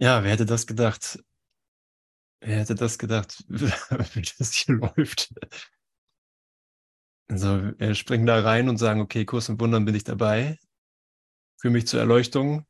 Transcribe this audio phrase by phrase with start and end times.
[0.00, 1.20] Ja, wer hätte das gedacht?
[2.42, 5.30] Wer hätte das gedacht, wie das hier läuft?
[7.28, 10.58] Also, wir springen da rein und sagen: „Okay, Kurs im Wundern bin ich dabei.
[11.60, 12.66] Führe mich zur Erleuchtung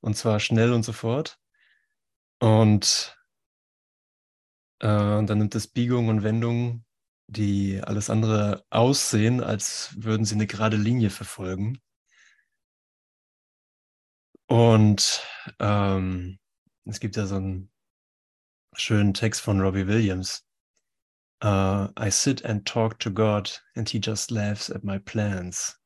[0.00, 1.38] und zwar schnell und sofort.“
[2.40, 3.16] Und
[4.80, 4.88] äh,
[5.18, 6.84] und dann nimmt es Biegungen und Wendungen,
[7.28, 11.80] die alles andere aussehen, als würden sie 'ne gerade Linie verfolgen.
[14.50, 15.22] Und,
[15.60, 16.38] ähm,
[16.88, 17.68] es gibt ja so 'n
[18.74, 20.44] schönen Text von Robbie Williams.
[21.42, 21.46] Äh,
[21.98, 25.78] „I sit and talk to God and he just laughs at my plans.“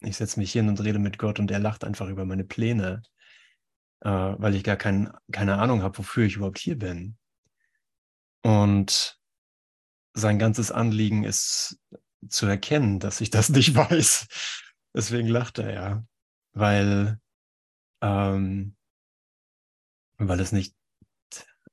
[0.00, 3.02] Ich setze mich hin und rede mit Gott und er lacht einfach über meine Pläne,
[4.00, 7.16] äh, weil ich gar kein keine Ahnung habe, wofür ich überhaupt hier bin.
[8.44, 9.18] Und
[10.14, 11.80] sein ganzes Anliegen ist
[12.28, 14.28] zu erkennen, dass ich das nicht weiß.
[14.94, 16.04] Deswegen lacht er ja,
[16.54, 17.20] weil
[18.02, 18.76] ähm
[20.28, 20.74] weil es nicht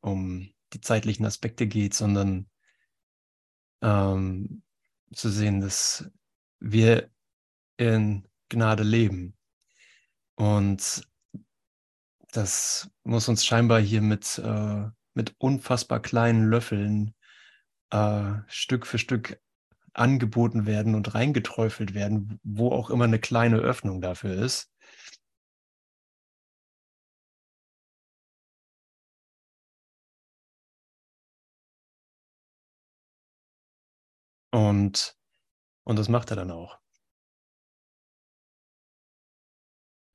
[0.02, 2.49] um die zeitlichen Aspekte geht, sondern
[3.82, 4.63] ähm,
[5.13, 6.10] zu sehen, dass
[6.60, 7.10] wir
[7.77, 9.35] in Gnade leben.
[10.38, 11.04] Und
[12.32, 14.85] das muss uns scheinbar hier mit äh,
[15.16, 17.13] mit unfassbar kleinen Löffeln,
[17.91, 19.41] äh, Stück für Stück
[19.93, 24.71] angeboten werden und reingeträufelt werden, wo auch immer 'ne kleine Öffnung dafür ist.
[34.53, 35.15] Und
[35.85, 36.79] und das macht er dann auch.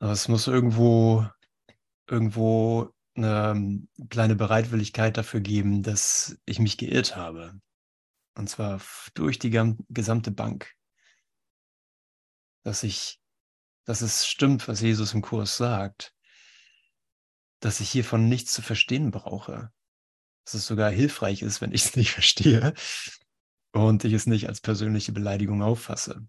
[0.00, 1.26] Aber es muss irgendwo
[2.10, 7.60] irgendwo 'ne kleine Bereitwilligkeit dafür geben, dass ich mich geirrt habe.
[8.36, 8.80] Und zwar
[9.14, 9.50] durch die
[9.90, 10.72] gesamte Bank.
[12.66, 13.20] Dass ich
[13.86, 16.10] dass es stimmt, was Jesus im Kurs sagt
[17.62, 19.70] dass ich hiervon nichts zu verstehen brauche.
[20.46, 22.74] Dass es sogar hilfreich ist, wenn ich's nicht verstehe
[23.74, 26.26] und ich es nicht als persönliche Beleidigung auffasse.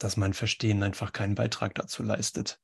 [0.00, 2.60] Dass mein Verstehen einfach keinen Beitrag dazu leistet,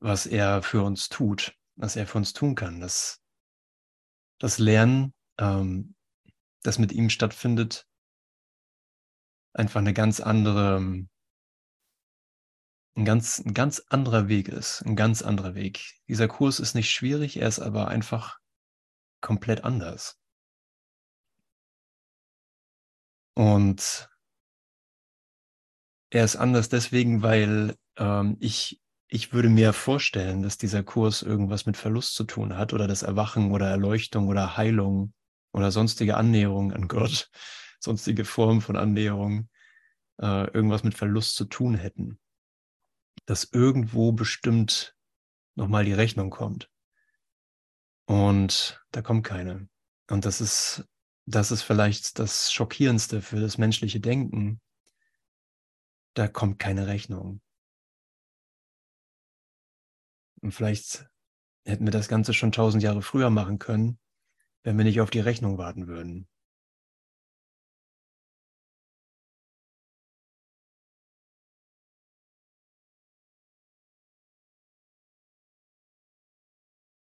[0.00, 3.18] was er für uns tut, was er für uns tun kann, dass
[4.40, 5.94] das Lernen, ähm,
[6.62, 7.84] das mit ihm stattfindet
[9.54, 11.06] einfach 'ne ganz andere
[12.96, 15.80] 'n ganz 'n ganz anderer Weg ist 'n ganz anderer Weg.
[16.08, 18.38] Dieser Kurs ist nicht schwierig, er ist aber einfach
[19.22, 20.14] komplett anders.
[23.34, 24.08] Und
[26.10, 28.80] er ist anders deswegen, weil, ähm, ich
[29.12, 33.02] ich würde mir vorstellen, dass dieser Kurs irgendwas mit Verlust zu tun hat oder das
[33.02, 35.12] Erwachen oder Erleuchtung oder Heilung
[35.52, 37.28] oder sonstige Annäherung an Gott,
[37.80, 39.48] sonstige Formen von Annäherung,
[40.22, 42.20] äh, irgendwas mit Verlust zu tun hätten.
[43.26, 44.94] Dass irgendwo bestimmt
[45.56, 46.70] noch mal die Rechnung kommt.
[48.06, 49.68] Und da kommt keine.
[50.08, 50.84] Und das ist
[51.30, 54.60] das ist vielleicht das Schockierendste für das menschliche Denken.
[56.14, 57.40] Da kommt keine Rechnung.
[60.42, 61.08] Und vielleicht
[61.64, 63.98] hätten wir das Ganze schon 1.000 Jahre früher machen können,
[64.64, 66.28] wenn wir nicht auf die Rechnung warten würden.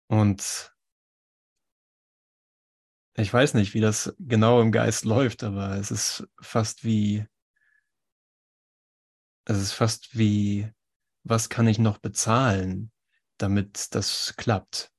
[0.10, 0.77] Und
[3.18, 7.28] ich weiß nicht, wie das genau im Geist läuft, aber es ist fast wie
[9.50, 10.68] es ist fast wie:
[11.24, 12.92] „Was kann ich noch bezahlen,
[13.38, 14.90] damit das klappt?“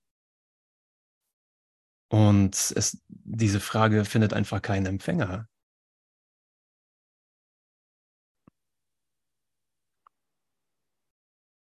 [2.13, 5.49] Und es diese Frage findet einfach keinen Empfänger.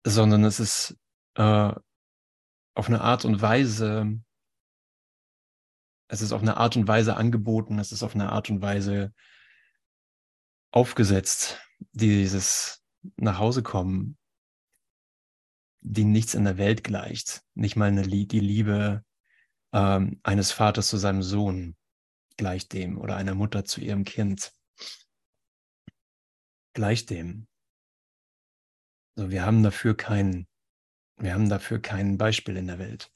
[0.06, 0.98] Sondern es ist,
[1.36, 1.72] äh,
[2.76, 4.22] auf 'ne Art und Weise
[6.12, 9.14] es ist auf 'ne Art und Weise angeboten, es ist auf 'ne Art und Weise
[10.74, 11.60] aufgesetzt,
[11.92, 12.82] dieses
[13.18, 14.16] Nach-Hause-Kommen
[15.84, 17.42] die nichts in der Welt gleicht.
[17.56, 19.04] Nicht mal 'ne Lie die Liebe,
[19.74, 21.76] ähm, eines Vaters zu seinem Sohn
[22.38, 24.52] gleicht dem oder einer Mutter zu ihrem Kind.
[26.76, 27.48] Gleicht dem.
[29.18, 30.48] So, wir haben dafür kein
[31.18, 33.12] wir haben dafür kein Beispiel in der Welt,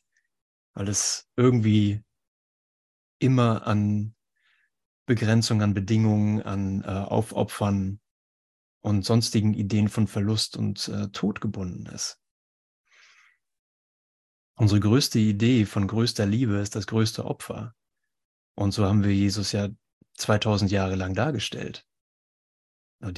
[0.75, 2.04] weil es irgendwie
[3.19, 4.15] immer an
[5.05, 7.99] Begrenzung, an Bedingungen, an, äh, Aufopfern
[8.81, 12.19] und sonstigen Ideen von Verlust und, äh, Tod gebunden ist.
[14.57, 17.75] Unsere größte Idee von größter Liebe ist das größte Opfer.
[18.55, 19.67] Und so haben wir Jesus ja
[20.17, 21.85] 2.000 Jahre lang dargestellt.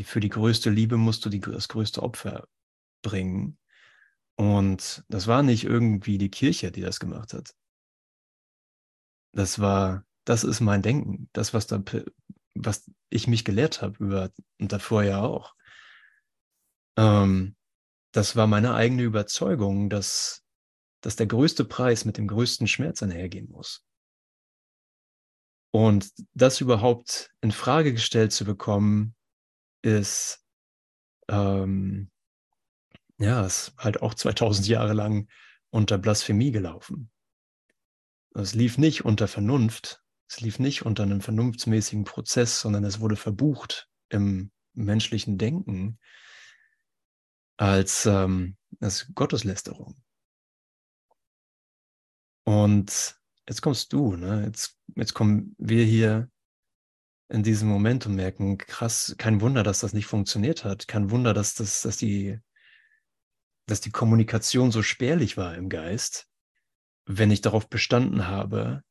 [0.03, 2.47] Für die größte Liebe musst du die das größte Opfer
[3.03, 3.57] bringen.
[4.35, 7.53] Und das war nicht irgendwie die Kirche, die das gemacht hat.
[9.33, 11.83] Das war, das ist mein Denken, das, was da,
[12.55, 15.53] was ich mich gelehrt habe über, und davor ja auch.
[16.97, 17.55] Ähm,
[18.11, 20.43] das war meine eigene Überzeugung, dass,
[21.01, 23.85] dass der größte Preis mit dem größten Schmerz einhergehen muss.
[25.71, 29.15] Und das überhaupt in Frage gestellt zu bekommen,
[29.83, 30.43] ist,
[31.29, 32.09] ähm,
[33.19, 35.29] ja, ist halt auch 2000 Jahre lang
[35.69, 37.11] unter Blasphemie gelaufen.
[38.39, 43.15] Es lief nicht unter Vernunft, es lief nicht unter einem vernunftsmäßigen Prozess, sondern es wurde
[43.15, 45.97] verbucht im menschlichen Denken
[47.57, 49.95] als, ähm, als Gotteslästerung.
[52.43, 54.45] Und jetzt kommst du, ne?
[54.45, 56.29] jetzt, jetzt kommen wir hier
[57.29, 60.87] in diesem Moment und merken, krass, kein Wunder, dass das nicht funktioniert hat.
[60.87, 62.39] Kein Wunder, dass, das, dass, die,
[63.65, 66.29] dass die Kommunikation so spärlich war im Geist,
[67.07, 68.83] wenn ich darauf bestanden habe,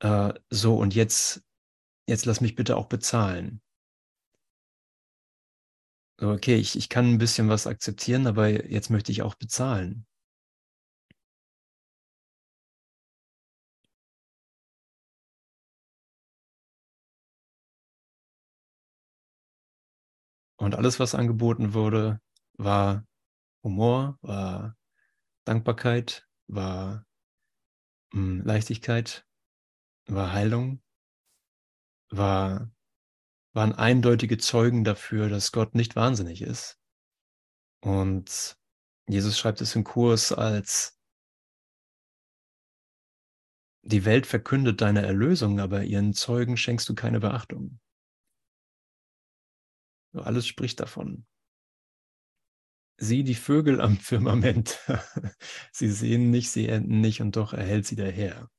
[0.00, 1.42] äh, so und jetzt,
[2.08, 3.62] jetzt lass mich bitte auch bezahlen.
[6.20, 10.06] So, okay, ich, ich kann ein bisschen was akzeptieren, aber jetzt möchte ich auch bezahlen.
[20.58, 22.20] Und alles, was angeboten wurde,
[22.58, 23.04] war
[23.64, 24.76] Humor, war
[25.46, 27.05] Dankbarkeit, war
[28.16, 29.26] Leichtigkeit,
[30.06, 30.82] war Heilung,
[32.08, 32.70] war,
[33.52, 36.78] waren eindeutige Zeugen dafür, dass Gott nicht wahnsinnig ist.
[37.82, 38.58] Und
[39.08, 40.98] Jesus schreibt es im Kurs als
[43.82, 47.78] die Welt verkündet deine Erlösung, aber ihren Zeugen schenkst du keine Beachtung.
[50.12, 51.26] Alles spricht davon.
[52.98, 54.78] Sieh die Vögel am Firmament.
[55.72, 58.50] sie sehen nicht, sie enden nicht und doch erhält sie der Herr.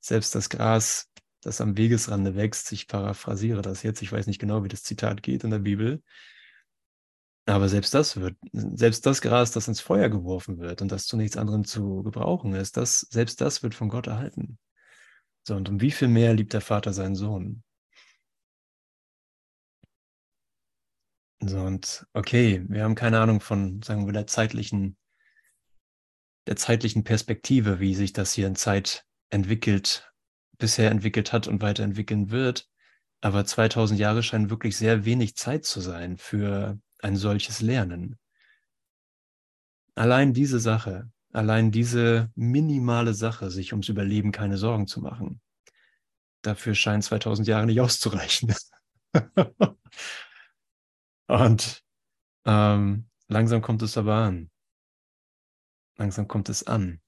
[0.00, 1.10] Selbst das Gras,
[1.40, 5.22] das am Wegesrande wächst, ich paraphrasiere das jetzt, ich weiß nicht genau, wie das Zitat
[5.22, 6.02] geht in der Bibel,
[7.46, 11.16] aber selbst das wird, selbst das Gras, das ins Feuer geworfen wird und das zu
[11.16, 14.58] nichts anderem zu gebrauchen ist, das, selbst das wird von Gott erhalten.
[15.42, 17.64] So, und um wie viel mehr liebt der Vater seinen Sohn?
[21.44, 24.96] So, und okay, wir haben keine Ahnung von, sagen wir, der zeitlichen,
[26.46, 30.12] der zeitlichen Perspektive, wie sich das hier in Zeit entwickelt,
[30.58, 32.68] bisher entwickelt hat und weiterentwickeln wird.
[33.22, 38.18] Aber 2000 Jahre scheinen wirklich sehr wenig Zeit zu sein für ein solches Lernen.
[39.96, 45.40] Allein diese Sache, allein diese minimale Sache, sich ums Überleben keine Sorgen zu machen,
[46.42, 48.54] dafür scheinen 2000 Jahre nicht auszureichen.
[51.32, 51.82] Und
[52.44, 54.50] ähm, langsam kommt es aber an.
[55.96, 57.00] Langsam kommt es an.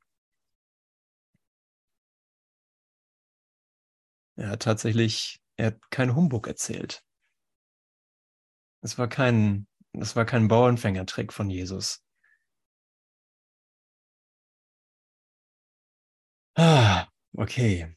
[4.37, 7.05] Er hat tatsächlich, er hat keinen Humbug erzählt.
[8.83, 12.05] Es war kein, es war kein Bauernfängertrick von Jesus.
[16.57, 17.07] Ah,
[17.39, 17.95] okay.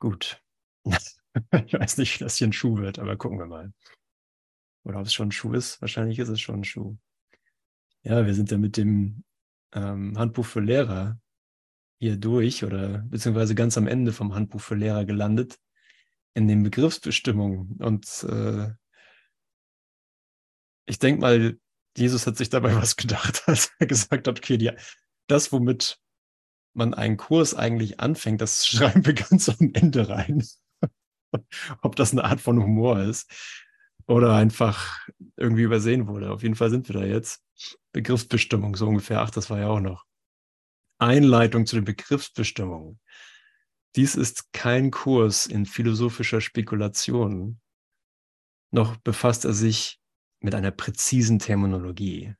[0.00, 0.40] Gut.
[1.66, 3.72] ich weiß nicht, wie das hier ein Schuh wird, aber gucken wir mal.
[4.84, 5.80] Oder ob es schon ein Schuh ist.
[5.80, 6.96] Wahrscheinlich ist es schon ein Schuh.
[8.02, 9.24] Ja, wir sind ja mit dem
[9.72, 11.18] ähm, Handbuch für Lehrer
[11.98, 15.58] hier durch oder beziehungsweise ganz am Ende vom Handbuch für Lehrer gelandet
[16.34, 17.76] in den Begriffsbestimmungen.
[17.78, 18.70] Und äh,
[20.86, 21.58] ich denke mal,
[21.96, 24.70] Jesus hat sich dabei was gedacht, als er gesagt hat, okay, die,
[25.26, 25.98] das, womit
[26.74, 30.46] man einen Kurs eigentlich anfängt, das schreiben wir ganz am Ende rein.
[31.82, 33.30] ob das eine Art von Humor ist
[34.06, 35.06] oder einfach
[35.36, 36.30] irgendwie übersehen wurde.
[36.30, 37.42] Auf jeden Fall sind wir da jetzt.
[37.92, 39.20] Begriffsbestimmung, so ungefähr.
[39.20, 40.04] Ach, das war ja auch noch.
[40.98, 43.00] Einleitung zu den Begriffsbestimmungen.
[43.96, 47.60] Dies ist kein Kurs in philosophischer Spekulation,
[48.70, 50.00] noch befasst er sich
[50.40, 52.34] mit einer präzisen Terminologie.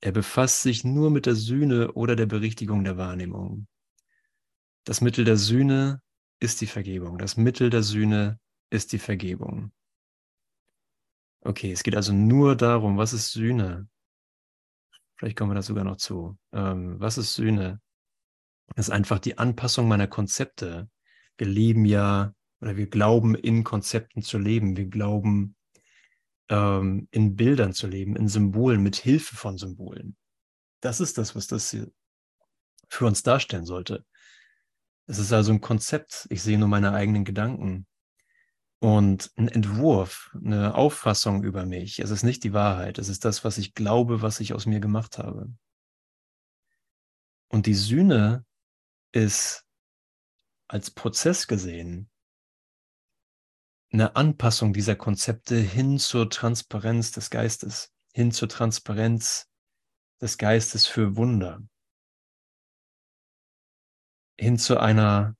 [0.00, 3.66] Er befasst sich nur mit der Sühne oder der Berichtigung der Wahrnehmung.
[4.84, 6.00] Das Mittel der Sühne
[6.40, 7.18] ist die Vergebung.
[7.18, 8.38] Das Mittel der Sühne
[8.70, 9.72] ist die Vergebung.
[11.42, 13.88] Okay, es geht also nur darum, was ist Sühne?
[15.16, 16.38] Vielleicht kommen wir da sogar noch zu.
[16.52, 17.80] Ähm, was ist Sühne?
[18.74, 20.88] Das ist einfach die Anpassung meiner Konzepte.
[21.36, 24.76] Wir leben ja, oder wir glauben in Konzepten zu leben.
[24.76, 25.56] Wir glauben
[26.48, 30.16] ähm, in Bildern zu leben, in Symbolen, mit Hilfe von Symbolen.
[30.80, 31.76] Das ist das, was das
[32.88, 34.04] für uns darstellen sollte.
[35.08, 36.26] Es ist also ein Konzept.
[36.30, 37.86] Ich sehe nur meine eigenen Gedanken.
[38.80, 41.98] und ein Entwurf, eine Auffassung über mich.
[41.98, 44.80] Es ist nicht die Wahrheit, es ist das, was ich glaube, was ich aus mir
[44.80, 45.52] gemacht habe.
[47.48, 48.44] Und die Sühne
[49.12, 49.64] ist
[50.68, 52.10] als Prozess gesehen
[53.90, 59.48] eine Anpassung dieser Konzepte hin zur Transparenz des Geistes, hin zur Transparenz
[60.20, 61.62] des Geistes für Wunder,
[64.38, 65.36] hin zu einer,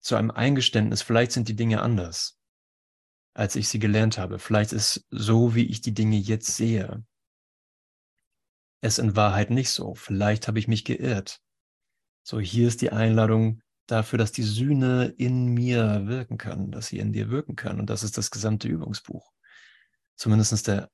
[0.00, 2.38] zu einem Eingeständnis, vielleicht sind die Dinge anders,
[3.34, 4.38] als ich sie gelernt habe.
[4.38, 7.04] Vielleicht ist so, wie ich die Dinge jetzt sehe,
[8.80, 9.94] es in Wahrheit nicht so.
[9.94, 11.40] Vielleicht habe ich mich geirrt.
[12.22, 16.98] So, hier ist die Einladung dafür, dass die Sühne in mir wirken kann, dass sie
[16.98, 17.80] in dir wirken kann.
[17.80, 19.32] Und das ist das gesamte Übungsbuch.
[20.16, 20.90] Zumindest der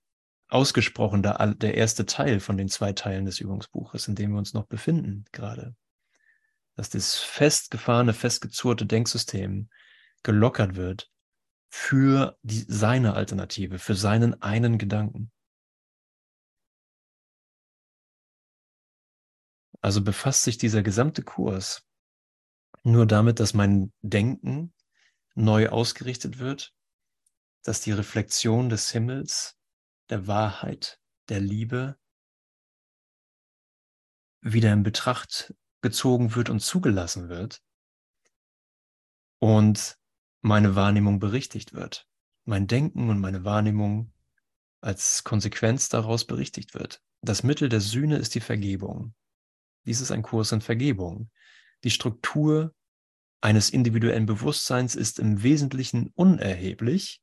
[0.49, 4.53] ausgesprochen der, der erste Teil von den zwei Teilen des Übungsbuches, in dem wir uns
[4.53, 5.75] noch befinden gerade.
[6.75, 9.69] Dass das festgefahrene, festgezurrte Denksystem
[10.23, 11.11] gelockert wird
[11.69, 15.33] für die, seine Alternative, für seinen einen Gedanken.
[19.81, 21.87] Also befasst sich dieser gesamte Kurs
[22.85, 24.73] nur damit, dass mein Denken
[25.35, 26.75] neu ausgerichtet wird,
[27.63, 29.59] dass die Reflexion des Himmels,
[30.11, 31.97] der Wahrheit, der Liebe
[34.41, 37.63] wieder in Betracht gezogen wird und zugelassen wird
[39.39, 39.99] und
[40.41, 42.09] meine Wahrnehmung berichtigt wird.
[42.45, 44.13] Mein Denken und meine Wahrnehmung
[44.81, 47.03] als Konsequenz daraus berichtigt wird.
[47.21, 49.15] Das Mittel der Sühne ist die Vergebung.
[49.85, 51.31] Dies ist ein Kurs in Vergebung.
[51.85, 52.75] Die Struktur
[53.41, 57.21] eines individuellen Bewusstseins ist im Wesentlichen unerheblich,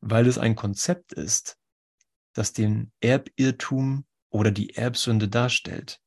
[0.00, 1.56] weil es ein Konzept ist,
[2.32, 6.00] das den Erbirrtum oder die Erbsünde darstellt.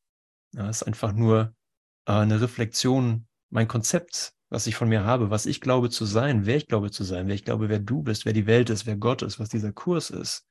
[0.53, 1.55] Ja, es ist einfach nur
[2.05, 6.45] äh, eine Reflexion, mein Konzept, was ich von mir habe, was ich glaube zu sein,
[6.45, 8.85] wer ich glaube zu sein, wer ich glaube, wer du bist, wer die Welt ist,
[8.85, 10.45] wer Gott ist, was dieser Kurs ist,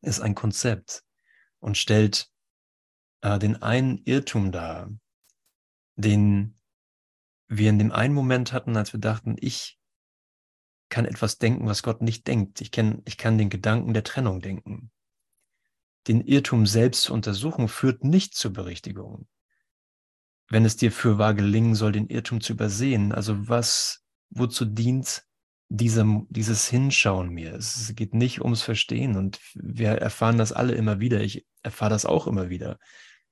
[0.00, 1.04] ist ein Konzept
[1.60, 2.30] und stellt
[3.22, 4.90] äh, den einen Irrtum dar,
[5.96, 6.58] den
[7.48, 9.78] wir in dem einen Moment hatten, als wir dachten, ich
[10.88, 12.60] kann etwas denken, was Gott nicht denkt.
[12.60, 14.90] Ich, kann, ich kann den Gedanken der Trennung denken.
[16.06, 19.26] Den Irrtum selbst zu untersuchen, führt nicht zur Berichtigung.
[20.48, 25.24] Wenn es dir für wahr gelingen soll, den Irrtum zu übersehen, also was, wozu dient
[25.68, 27.54] diesem, dieses Hinschauen mir?
[27.54, 31.20] Es geht nicht ums Verstehen und wir erfahren das alle immer wieder.
[31.20, 32.78] Ich erfahre das auch immer wieder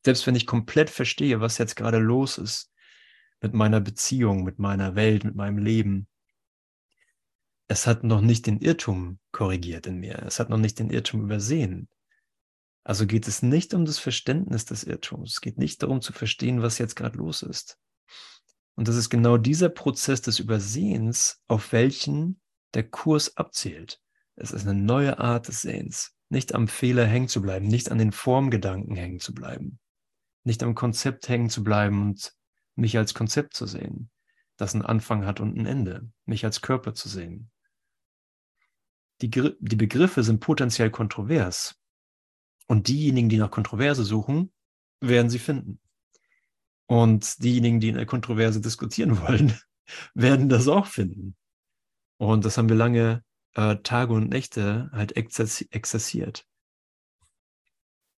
[0.04, 2.70] selbst wenn ich komplett verstehe, was jetzt gerade los ist
[3.40, 6.06] mit meiner Beziehung, mit meiner Welt, mit meinem Leben,
[7.68, 10.22] es hat noch nicht den Irrtum korrigiert in mir.
[10.26, 11.88] Es hat noch nicht den Irrtum übersehen.
[12.84, 15.32] Also geht es nicht um das Verständnis des Irrtums.
[15.32, 17.78] Es geht nicht darum zu verstehen, was jetzt gerade los ist.
[18.76, 22.40] Und das ist genau dieser Prozess des Übersehens, auf welchen
[22.74, 24.00] der Kurs abzielt.
[24.36, 26.12] Es ist eine neue Art des Sehens.
[26.28, 29.78] Nicht am Fehler hängen zu bleiben, nicht an den Formgedanken hängen zu bleiben
[30.44, 32.34] nicht am Konzept hängen zu bleiben und
[32.76, 34.10] mich als Konzept zu sehen,
[34.56, 37.50] das einen Anfang hat und ein Ende, mich als Körper zu sehen.
[39.20, 41.80] Die, die Begriffe sind potenziell kontrovers
[42.66, 44.52] und diejenigen, die nach Kontroverse suchen,
[45.00, 45.80] werden sie finden.
[46.86, 49.58] Und diejenigen, die in der Kontroverse diskutieren wollen,
[50.14, 51.36] werden das auch finden.
[52.18, 53.22] Und das haben wir lange
[53.54, 56.46] äh, Tage und Nächte halt exerziert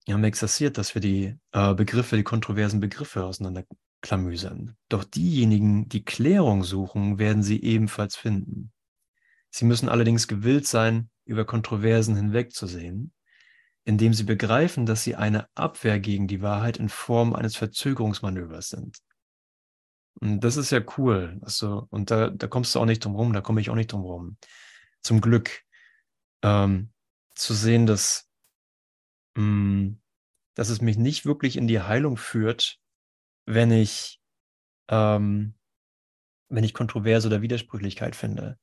[0.05, 4.77] wir haben exerziert, dass wir die äh, Begriffe, die kontroversen Begriffe auseinanderklamüsern.
[4.87, 8.71] Doch diejenigen, die Klärung suchen, werden sie ebenfalls finden.
[9.49, 13.13] Sie müssen allerdings gewillt sein, über Kontroversen hinwegzusehen,
[13.85, 18.97] indem sie begreifen, dass sie eine Abwehr gegen die Wahrheit in Form eines Verzögerungsmanövers sind.
[20.19, 21.39] Und das ist ja cool.
[21.41, 23.91] Also, und da, da kommst du auch nicht drum rum, da komme ich auch nicht
[23.91, 24.37] drum rum.
[25.01, 25.61] Zum Glück
[26.41, 26.91] ähm,
[27.35, 28.25] zu sehen, dass
[29.35, 29.97] Mm,
[30.55, 32.79] dass es mich nicht wirklich in die Heilung führt,
[33.45, 34.21] wenn ich,
[34.89, 35.55] ähm,
[36.49, 38.57] wenn ich Kontroverse oder Widersprüchlichkeit finde.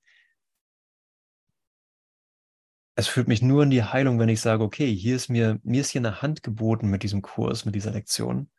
[2.95, 5.81] Es führt mich nur in die Heilung, wenn ich sage, okay, hier ist mir, mir
[5.81, 8.51] ist hier eine Hand geboten mit diesem Kurs, mit dieser Lektion.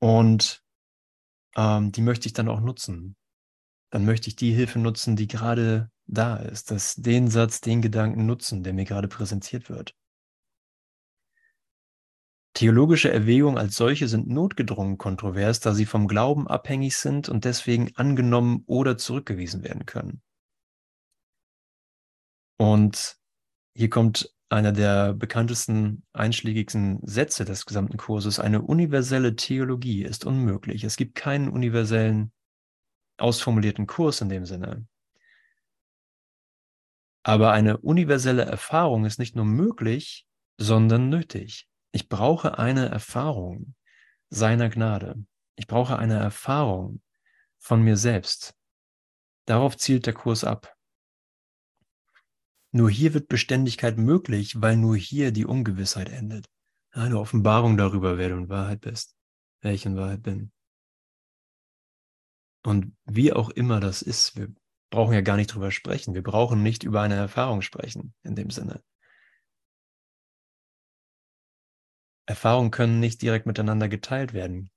[0.00, 0.62] Und
[1.56, 3.16] ähm, die möchte ich dann auch nutzen.
[3.90, 6.70] Dann möchte ich die Hilfe nutzen, die gerade da ist.
[6.70, 9.94] Das, den Satz, den Gedanken nutzen, der mir gerade präsentiert wird.
[12.54, 17.94] Theologische Erwägungen als solche sind notgedrungen kontrovers, da sie vom Glauben abhängig sind und deswegen
[17.94, 20.22] angenommen oder zurückgewiesen werden können.
[22.58, 23.16] Und
[23.74, 28.40] hier kommt einer der bekanntesten, einschlägigsten Sätze des gesamten Kurses.
[28.40, 30.84] Eine universelle Theologie ist unmöglich.
[30.84, 32.32] Es gibt keinen universellen
[33.18, 34.86] ausformulierten Kurs in dem Sinne.
[37.22, 41.68] Aber eine universelle Erfahrung ist nicht nur möglich, sondern nötig.
[41.92, 43.74] Ich brauche eine Erfahrung
[44.30, 45.24] seiner Gnade.
[45.56, 47.02] Ich brauche eine Erfahrung
[47.58, 48.54] von mir selbst.
[49.44, 50.77] Darauf zielt der Kurs ab.
[52.70, 56.46] Nur hier wird Beständigkeit möglich, weil nur hier die Ungewissheit endet.
[56.90, 59.16] Eine Offenbarung darüber, wer du in Wahrheit bist,
[59.60, 60.52] wer ich in Wahrheit bin.
[62.64, 64.52] Und wie auch immer das ist, wir
[64.90, 66.14] brauchen ja gar nicht drüber sprechen.
[66.14, 68.82] Wir brauchen nicht über eine Erfahrung sprechen, in dem Sinne.
[72.26, 74.70] Erfahrungen können nicht direkt miteinander geteilt werden.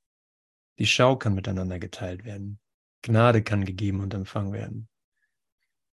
[0.79, 2.59] Die Schau kann miteinander geteilt werden.
[3.01, 4.87] Gnade kann gegeben und empfangen werden.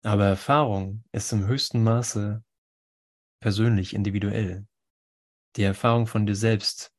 [0.04, 2.44] Aber Erfahrung ist im höchsten Maße
[3.40, 4.68] persönlich, individuell.
[5.56, 6.94] Die Erfahrung von dir selbst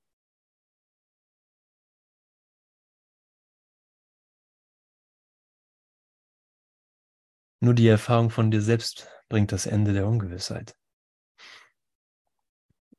[7.65, 10.77] Nur die Erfahrung von dir selbst bringt das Ende der Ungewissheit.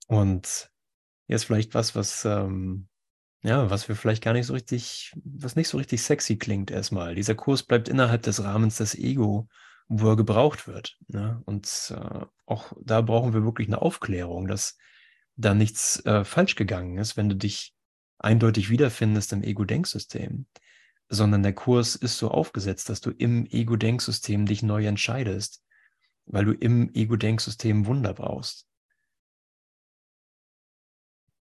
[0.07, 0.71] Und
[1.27, 2.87] jetzt vielleicht was, was, ähm,
[3.43, 7.15] ja, was wir vielleicht gar nicht so richtig, was nicht so richtig sexy klingt erstmal.
[7.15, 9.47] Dieser Kurs bleibt innerhalb des Rahmens des Ego,
[9.87, 10.97] wo er gebraucht wird.
[11.07, 11.41] Ne?
[11.45, 14.77] Und äh, auch da brauchen wir wirklich eine Aufklärung, dass
[15.35, 17.75] da nichts äh, falsch gegangen ist, wenn du dich
[18.17, 20.47] eindeutig wiederfindest im Ego-Denksystem
[21.09, 25.63] sondern der Kurs ist so aufgesetzt, dass du im Ego-Denksystem dich neu entscheidest,
[26.25, 28.67] weil du im Ego-Denksystem Wunder brauchst.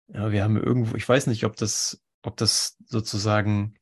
[0.09, 3.79] Ja, wir haben irgendwo, ich weiß nicht, ob das, ob das sozusagen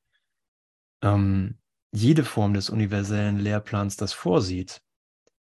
[1.02, 1.59] ähm,
[1.92, 4.82] jede Form des universellen Lehrplans das vorsieht,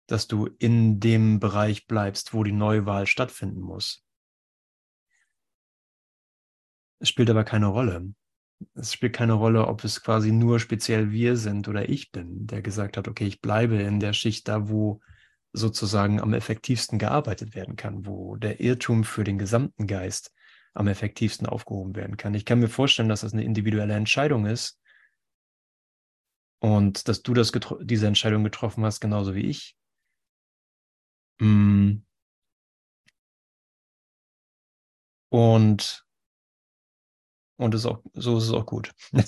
[0.06, 4.04] dass du in dem Bereich bleibst, wo die Neuwahl stattfinden muss.
[6.98, 8.14] Es spielt aber keine Rolle
[8.74, 12.62] es spielt keine Rolle, ob es quasi nur speziell wir sind oder ich bin, der
[12.62, 15.00] gesagt hat, okay, ich bleibe in der Schicht da, wo
[15.52, 20.32] sozusagen am effektivsten gearbeitet werden kann, wo der Irrtum für den gesamten Geist
[20.72, 22.34] am effektivsten aufgehoben werden kann.
[22.34, 24.80] Ich kann mir vorstellen, dass das eine individuelle Entscheidung ist
[26.64, 29.76] und dass du das diese Entscheidung getroffen hast, genauso wie ich.
[31.40, 32.04] Mm.
[35.30, 36.06] Und
[37.56, 38.92] und ist auch, so ist es auch gut.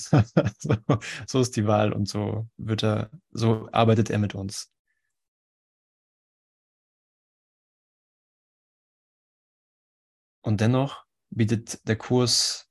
[0.58, 0.76] so,
[1.26, 4.72] so ist die Wahl und so wird er, so arbeitet er mit uns.
[10.42, 12.70] Und dennoch bietet der Kurs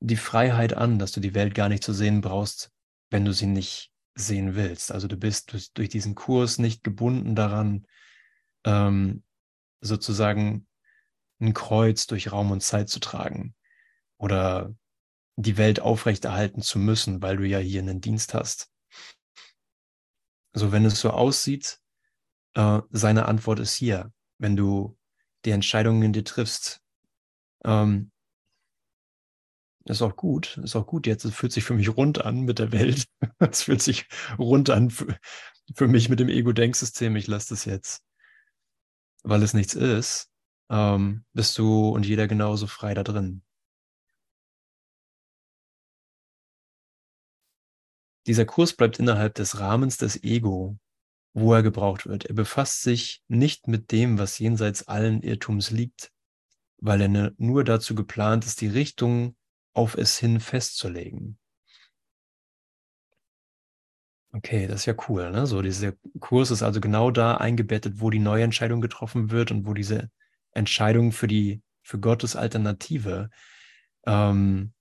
[0.00, 2.72] die Freiheit an, dass du die Welt gar nicht zu sehen brauchst,
[3.10, 4.92] wenn du sie nicht sehen willst.
[4.92, 7.86] Also du bist durch, durch diesen Kurs nicht gebunden daran,
[8.64, 9.22] ähm,
[9.80, 10.66] sozusagen
[11.40, 13.54] ein Kreuz durch Raum und Zeit zu tragen
[14.18, 14.74] oder
[15.36, 18.70] die Welt aufrechterhalten zu müssen, weil du ja hier einen Dienst hast.
[20.52, 21.80] Also wenn es so aussieht,
[22.54, 24.98] äh, seine Antwort ist hier, wenn du
[25.44, 26.82] die Entscheidungen in dir triffst.
[27.64, 28.10] Ähm,
[29.84, 31.26] ist auch gut, ist auch gut jetzt.
[31.32, 33.06] Fühlt sich für mich rund an mit der Welt.
[33.38, 34.06] es fühlt sich
[34.38, 35.18] rund an für,
[35.74, 37.16] für mich mit dem Ego-Denksystem.
[37.16, 38.02] Ich lasse das jetzt,
[39.22, 40.30] weil es nichts ist.
[40.70, 43.42] Ähm, bist du und jeder genauso frei da drin.
[48.26, 50.78] Dieser Kurs bleibt innerhalb des Rahmens des Ego,
[51.32, 52.26] wo er gebraucht wird.
[52.26, 56.12] Er befasst sich nicht mit dem, was jenseits allen Irrtums liegt,
[56.78, 59.36] weil er nur dazu geplant ist, die Richtung
[59.72, 61.38] auf es hin festzulegen.
[64.32, 65.30] Okay, das ist ja cool.
[65.30, 65.46] Ne?
[65.46, 69.66] So, dieser Kurs ist also genau da eingebettet, wo die neue Entscheidung getroffen wird und
[69.66, 70.10] wo diese
[70.52, 73.30] Entscheidung für die für Gottes Alternative
[74.06, 74.72] ähm,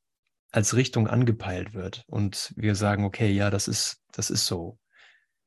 [0.51, 4.79] als Richtung angepeilt wird und wir sagen, okay, ja, das ist, das ist so.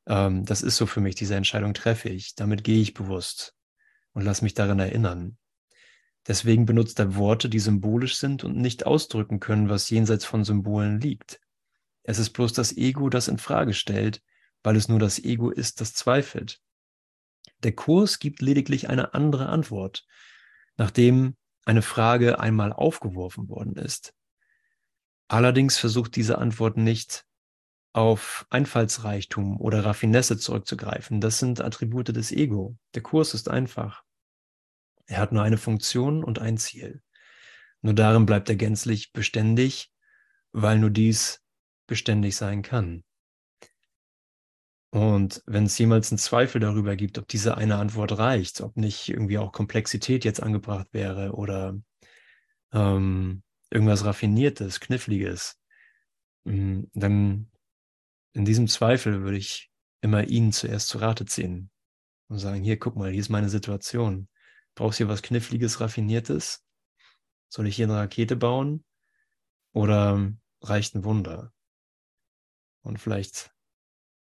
[0.07, 3.55] Ähm, das ist so für mich, diese Entscheidung treffe ich, damit gehe ich bewusst
[4.13, 5.37] und lass mich daran erinnern.
[6.27, 11.01] Deswegen benutzt er Worte, die symbolisch sind und nicht ausdrücken können, was jenseits von Symbolen
[11.01, 11.41] liegt.
[12.05, 14.23] Es ist bloß das Ego, das in Frage stellt,
[14.63, 16.61] weil es nur das Ego ist, das zweifelt.
[17.63, 20.07] Der Kurs gibt lediglich eine andere Antwort,
[20.77, 24.15] nachdem eine Frage einmal aufgeworfen worden ist.
[25.29, 27.25] Allerdings versucht diese Antwort nicht
[27.93, 31.21] auf Einfallsreichtum oder Raffinesse zurückzugreifen.
[31.21, 32.77] Das sind Attribute des Ego.
[32.95, 34.03] Der Kurs ist einfach.
[35.07, 37.03] Er hat nur eine Funktion und ein Ziel.
[37.81, 39.91] Nur darin bleibt er gänzlich beständig,
[40.53, 41.43] weil nur dies
[41.87, 43.05] beständig sein kann.
[44.91, 49.09] Und wenn es jemals einen Zweifel darüber gibt, ob diese eine Antwort reicht, ob nicht
[49.09, 51.81] irgendwie auch Komplexität jetzt angebracht wäre oder
[52.73, 55.59] ähm, irgendwas Raffiniertes, Kniffliges,
[56.45, 57.51] mm, dann
[58.35, 59.71] in diesem Zweifel würde ich
[60.03, 61.71] immer ihn zuerst zu Rate ziehen
[62.29, 64.29] und sagen, hier, guck mal, hier ist meine Situation.
[64.75, 66.65] Brauchst du hier was Kniffliges, Raffiniertes?
[67.49, 68.85] Soll ich hier eine Rakete bauen?
[69.73, 70.33] Oder
[70.63, 71.53] reicht ein Wunder?
[72.83, 73.55] Und vielleicht,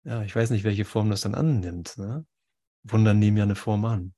[0.04, 1.96] ja, ich weiß nicht, welche Form das dann annimmt.
[1.96, 2.26] Ne?
[2.82, 4.14] Wunder nehmen ja eine Form an.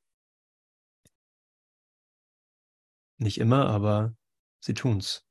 [3.19, 4.15] Nicht immer, aber
[4.61, 5.27] sie tun's.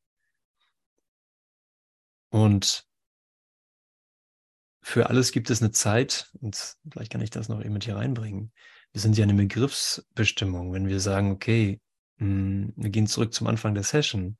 [2.29, 2.87] Und
[4.81, 7.95] für alles gibt es eine Zeit, und vielleicht kann ich das noch eben mit hier
[7.95, 8.53] reinbringen.
[8.95, 11.81] Wir sind ja eine Begriffsbestimmung, wenn wir sagen, okay,
[12.17, 14.37] hm, wir gehen zurück zum Anfang der Session,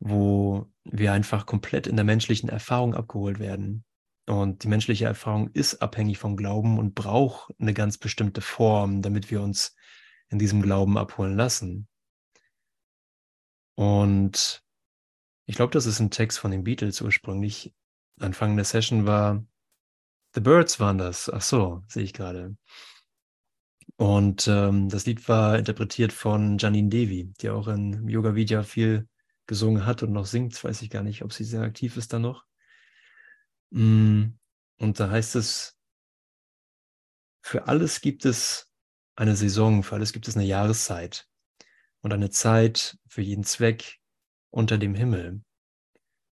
[0.00, 3.84] wo wir einfach komplett in der menschlichen Erfahrung abgeholt werden.
[4.24, 9.30] Und die menschliche Erfahrung ist abhängig vom Glauben und braucht eine ganz bestimmte Form, damit
[9.30, 9.76] wir uns
[10.30, 11.88] in diesem Glauben abholen lassen.
[13.74, 14.64] Und
[15.44, 17.74] ich glaube, das ist ein Text von den Beatles ursprünglich.
[18.18, 19.44] Anfang der Session war
[20.32, 21.28] The Birds waren das.
[21.28, 22.56] Ach so, sehe ich gerade.
[23.96, 29.08] Und ähm, das Lied war interpretiert von Janine Devi, die auch in Yoga Vidya viel
[29.46, 30.62] gesungen hat und noch singt.
[30.62, 32.44] Weiß ich gar nicht, ob sie sehr aktiv ist da noch.
[33.70, 34.26] Mm,
[34.78, 35.76] und da heißt es,
[37.42, 38.70] für alles gibt es
[39.16, 41.26] eine Saison, für alles gibt es eine Jahreszeit
[42.02, 43.98] und eine Zeit für jeden Zweck
[44.50, 45.42] unter dem Himmel.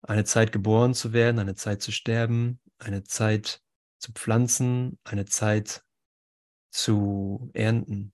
[0.02, 3.62] Eine Zeit geboren zu werden, eine Zeit zu sterben, eine Zeit
[3.98, 5.84] zu pflanzen, eine Zeit
[6.72, 8.12] zu ernten.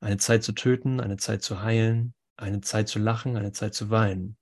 [0.00, 3.90] Eine Zeit zu töten, eine Zeit zu heilen, eine Zeit zu lachen, eine Zeit zu
[3.90, 4.36] weinen.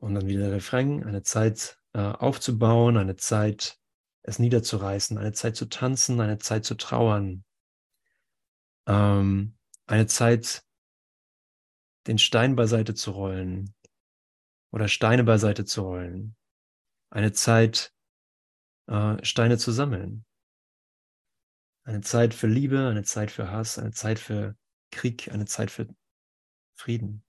[0.00, 3.78] Und dann wieder der Refrain, eine Zeit äh, aufzubauen, eine Zeit
[4.22, 7.44] es niederzureißen, eine Zeit zu tanzen, eine Zeit zu trauern,
[8.86, 10.64] ähm, eine Zeit
[12.06, 13.74] den Stein beiseite zu rollen
[14.72, 16.36] oder Steine beiseite zu rollen,
[17.10, 17.92] eine Zeit
[18.86, 20.24] äh, Steine zu sammeln,
[21.84, 24.56] eine Zeit für Liebe, eine Zeit für Hass, eine Zeit für
[24.90, 25.88] Krieg, eine Zeit für
[26.74, 27.24] Frieden.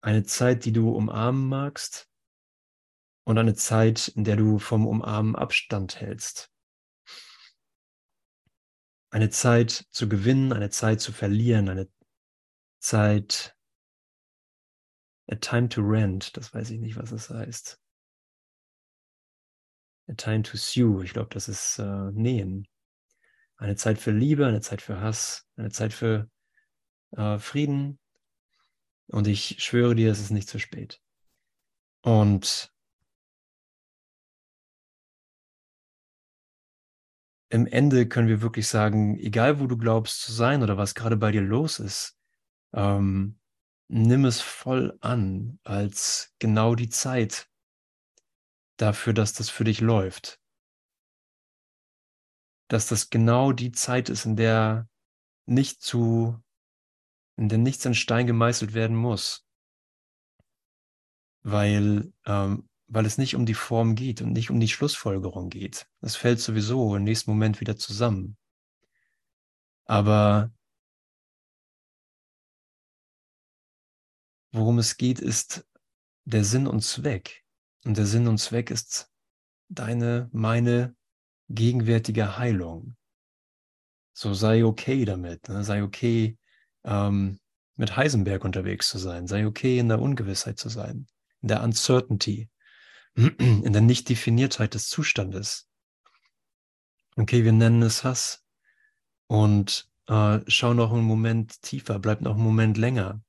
[0.00, 2.08] Eine Zeit, die du umarmen magst
[3.24, 6.52] und eine Zeit, in der du vom Umarmen Abstand hältst.
[9.10, 11.88] Eine Zeit zu gewinnen, eine Zeit zu verlieren, eine
[12.80, 13.56] Zeit,
[15.30, 17.81] a time to rent, das weiß ich nicht, was es heißt.
[20.12, 22.68] A time to sue, ich glaube, das ist äh, Nähen.
[23.56, 26.28] Eine Zeit für Liebe, eine Zeit für Hass, eine Zeit für
[27.16, 27.98] äh, Frieden,
[29.12, 31.00] und ich schwöre dir, es ist nicht zu spät.
[32.02, 32.72] Und
[37.50, 41.18] im Ende können wir wirklich sagen, egal wo du glaubst zu sein oder was gerade
[41.18, 42.18] bei dir los ist,
[42.72, 43.38] ähm,
[43.88, 47.48] nimm es voll an als genau die Zeit
[48.82, 50.40] dafür, dass das für dich läuft.
[52.68, 54.88] Dass das genau die Zeit ist, in der
[55.46, 56.42] nicht zu
[57.36, 59.46] in der nichts in Stein gemeißelt werden muss.
[61.42, 65.88] Weil, ähm, weil es nicht um die Form geht und nicht um die Schlussfolgerung geht.
[66.00, 68.36] Es fällt sowieso im nächsten Moment wieder zusammen.
[69.86, 70.52] Aber
[74.52, 75.66] worum es geht, ist
[76.24, 77.41] der Sinn und Zweck.
[77.84, 79.10] Und der Sinn und Zweck ist
[79.68, 80.94] deine, meine
[81.48, 82.96] gegenwärtige Heilung.
[84.14, 85.64] So sei okay damit, ne?
[85.64, 86.38] sei okay
[86.84, 87.40] ähm,
[87.76, 89.26] mit Heisenberg unterwegs zu sein.
[89.26, 91.06] Sei okay, in der Ungewissheit zu sein,
[91.40, 92.50] in der Uncertainty,
[93.14, 95.68] in der Nicht-Definiertheit des Zustandes.
[97.16, 98.44] Okay, wir nennen es Hass
[99.26, 103.22] und äh, schau noch einen Moment tiefer, bleib noch einen Moment länger.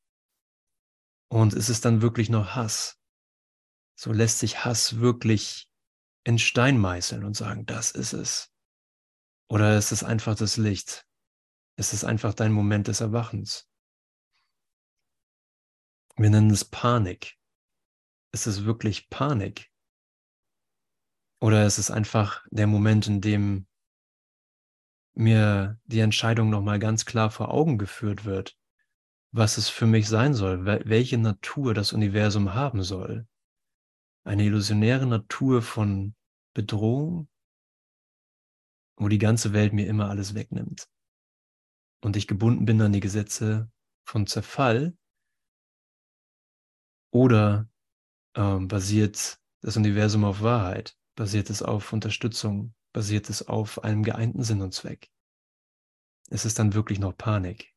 [1.27, 2.99] Und ist es dann wirklich noch Hass?
[3.95, 5.69] So lässt sich Hass wirklich
[6.23, 8.51] in Stein meißeln und sagen, das ist es.
[9.49, 11.05] Oder ist es einfach das Licht?
[11.75, 13.67] Es ist einfach dein Moment des Erwachens.
[16.15, 17.37] Wir nennen es Panik.
[18.31, 19.71] Ist es wirklich Panik?
[21.39, 23.67] Oder ist es einfach der Moment, in dem
[25.15, 28.57] mir die Entscheidung nochmal ganz klar vor Augen geführt wird,
[29.31, 33.27] was es für mich sein soll, welche Natur das Universum haben soll.
[34.25, 36.15] Eine illusionäre Natur von
[36.53, 37.27] Bedrohung,
[38.95, 40.87] wo die ganze Welt mir immer alles wegnimmt
[42.03, 43.71] und ich gebunden bin an die Gesetze
[44.05, 44.97] von Zerfall?
[47.11, 47.69] Oder
[48.35, 50.97] ähm, basiert das Universum auf Wahrheit?
[51.15, 52.73] Basiert es auf Unterstützung?
[52.91, 55.09] Basiert es auf einem geeinten Sinn und Zweck?
[56.29, 57.73] Ist es dann wirklich noch Panik?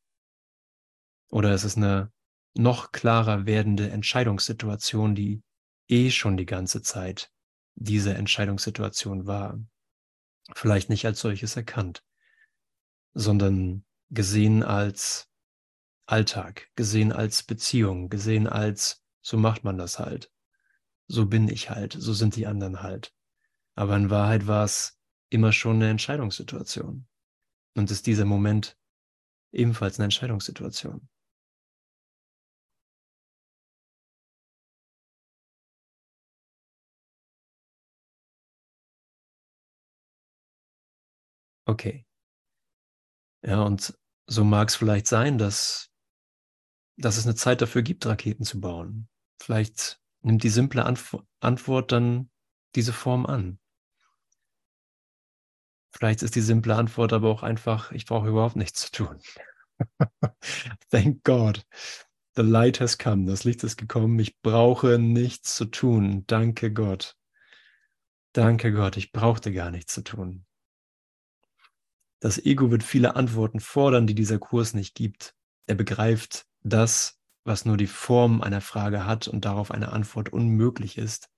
[1.30, 2.12] Oder ist es eine
[2.54, 5.42] noch klarer werdende Entscheidungssituation, die
[5.88, 7.32] eh schon die ganze Zeit
[7.74, 9.58] diese Entscheidungssituation war.
[10.54, 12.04] Vielleicht nicht als solches erkannt,
[13.14, 15.28] sondern gesehen als
[16.06, 20.30] Alltag, gesehen als Beziehung, gesehen als, so macht man das halt.
[21.08, 23.12] So bin ich halt, so sind die anderen halt.
[23.74, 27.06] Aber in Wahrheit war es immer schon eine Entscheidungssituation.
[27.74, 28.78] Und ist dieser Moment
[29.52, 31.08] ebenfalls eine Entscheidungssituation.
[41.66, 42.06] Okay.
[43.44, 45.90] Ja, und so mag es vielleicht sein, dass,
[46.96, 49.08] dass es eine Zeit dafür gibt, Raketen zu bauen.
[49.40, 52.30] Vielleicht nimmt die simple Antw Antwort dann
[52.74, 53.58] diese Form an.
[55.92, 59.20] Vielleicht ist die simple Antwort aber auch einfach, ich brauche überhaupt nichts zu tun.
[60.90, 61.64] Thank God.
[62.34, 63.26] The light has come.
[63.26, 64.18] Das Licht ist gekommen.
[64.18, 66.24] Ich brauche nichts zu tun.
[66.26, 67.16] Danke Gott.
[68.34, 68.96] Danke Gott.
[68.98, 70.45] Ich brauchte gar nichts zu tun.
[72.20, 75.34] Das Ego wird viele Antworten fordern, die dieser Kurs nicht gibt.
[75.66, 80.98] Er begreift das, was nur die Form einer Frage hat und darauf eine Antwort unmöglich
[80.98, 81.28] ist.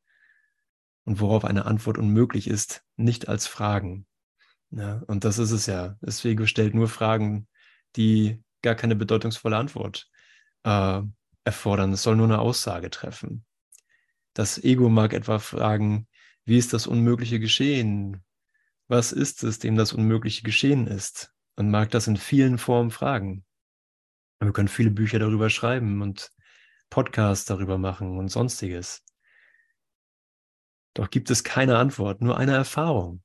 [1.05, 4.07] Und worauf eine Antwort unmöglich ist, nicht als Fragen.
[4.71, 5.97] Ja, und das ist es ja.
[6.01, 7.49] Das Ego stellt nur Fragen,
[7.97, 10.11] die gar keine bedeutungsvolle Antwort
[10.65, 11.01] äh,
[11.45, 11.93] erfordern.
[11.93, 13.45] Es soll nur eine Aussage treffen.
[14.35, 16.07] Das Ego mag etwa fragen,
[16.45, 18.23] wie ist das Unmögliche geschehen?
[18.89, 21.33] Was ist es, dem das Unmögliche geschehen ist?
[21.57, 23.45] Und mag das in vielen Formen fragen.
[24.41, 26.31] Wir können viele Bücher darüber schreiben und
[26.89, 29.05] Podcasts darüber machen und sonstiges.
[30.95, 33.23] Doch gibt es keine Antwort, nur eine Erfahrung.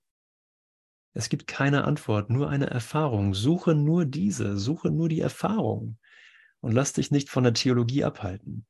[1.13, 3.35] Es gibt keine Antwort, nur eine Erfahrung.
[3.35, 5.99] Suche nur diese, suche nur die Erfahrung
[6.59, 8.65] und lass dich nicht von der Theologie abhalten.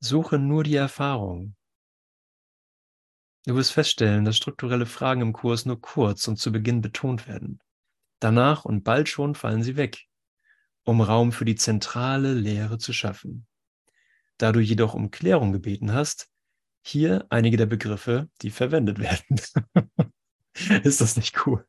[0.00, 1.56] Suche nur die Erfahrung.
[3.44, 7.60] Du wirst feststellen, dass strukturelle Fragen im Kurs nur kurz und zu Beginn betont werden.
[8.20, 10.06] Danach und bald schon fallen sie weg,
[10.84, 13.46] um Raum für die zentrale Lehre zu schaffen.
[14.38, 16.28] Da du jedoch um Klärung gebeten hast,
[16.84, 19.40] hier einige der Begriffe, die verwendet werden.
[20.84, 21.64] ist das nicht cool?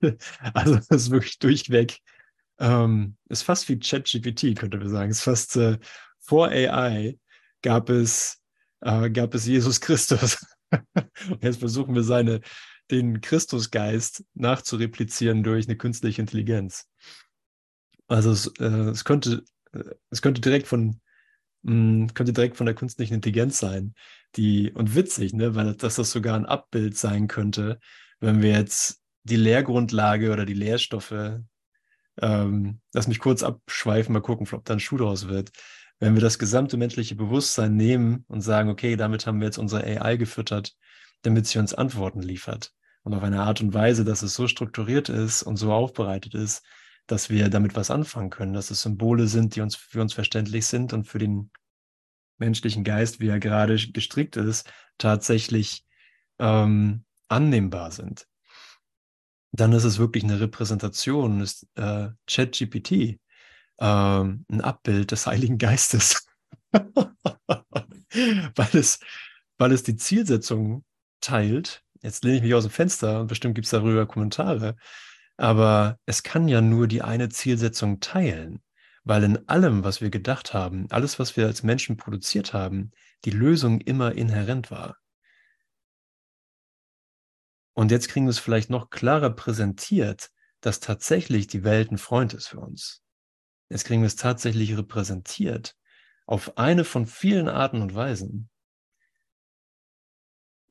[0.54, 2.00] Also das ist wirklich durchweg.
[2.60, 5.10] Ähm, ist fast wie ChatGPT, könnte man sagen.
[5.10, 5.80] Ist fast äh,
[6.20, 7.18] vor AI
[7.64, 8.42] gab es,
[8.82, 10.38] äh, gab es Jesus Christus.
[11.42, 12.42] Jetzt versuchen wir seine,
[12.92, 16.90] den Christusgeist nachzureplizieren durch eine künstliche Intelligenz.
[18.08, 21.00] Also es, äh, es könnte, äh, es könnte direkt von,
[21.64, 23.94] mh, hm, könnte direkt von der künstlichen Intelligenz sein,
[24.36, 27.80] die, und witzig, ne, weil dass das sogar ein Abbild sein könnte,
[28.20, 31.40] wenn wir jetzt die Lehrgrundlage oder die Lehrstoffe,
[32.22, 35.52] ähm, lass mich kurz abschweifen, mal gucken, ob da ein Schuh draus wird
[36.00, 39.84] wenn wir das gesamte menschliche Bewusstsein nehmen und sagen, okay, damit haben wir jetzt unsere
[39.84, 40.76] AI gefüttert,
[41.22, 42.74] damit sie uns Antworten liefert.
[43.04, 46.64] Und auf eine Art und Weise, dass es so strukturiert ist und so aufbereitet ist,
[47.08, 50.66] dass wir damit was anfangen können, dass es Symbole sind, die uns für uns verständlich
[50.66, 51.52] sind und für den
[52.38, 55.86] menschlichen Geist, wie er gerade gestrickt ist, tatsächlich
[56.40, 58.28] ähm, annehmbar sind.
[59.52, 63.20] Dann ist es wirklich eine Repräsentation, ist äh, ChatGPT
[63.84, 66.26] ähm, ein Abbild des Heiligen Geistes,
[66.72, 69.00] weil, es,
[69.58, 70.86] weil es die Zielsetzung
[71.20, 71.84] teilt.
[72.02, 74.78] Jetzt lehne ich mich aus dem Fenster und bestimmt gibt es darüber Kommentare,
[75.36, 78.62] aber es kann ja nur die eine Zielsetzung teilen,
[79.04, 82.92] weil in allem, was wir gedacht haben, alles, was wir als Menschen produziert haben,
[83.26, 84.98] die Lösung immer inhärent war.
[87.74, 90.30] Und jetzt kriegen wir es vielleicht noch klarer präsentiert,
[90.62, 93.03] dass tatsächlich die Welt ein Freund ist für uns.
[93.70, 95.76] Jetzt kriegen wir es tatsächlich repräsentiert
[96.26, 98.50] auf eine von vielen Arten und Weisen,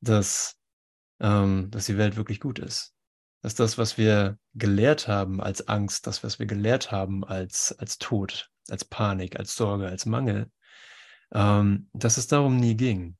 [0.00, 0.56] dass,
[1.20, 2.94] ähm, dass die Welt wirklich gut ist.
[3.42, 7.98] Dass das, was wir gelehrt haben als Angst, das, was wir gelehrt haben als, als
[7.98, 10.50] Tod, als Panik, als Sorge, als Mangel,
[11.32, 13.16] ähm, dass es darum nie ging.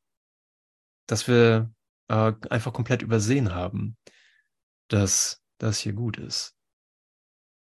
[1.06, 1.72] Dass wir
[2.08, 3.96] äh, einfach komplett übersehen haben,
[4.88, 6.56] dass das hier gut ist.